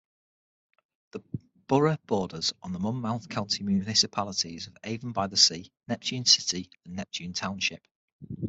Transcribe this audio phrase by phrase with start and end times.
[1.11, 1.21] The
[1.67, 7.83] borough borders the Monmouth County municipalities of Avon-by-the-Sea, Neptune City and Neptune Township.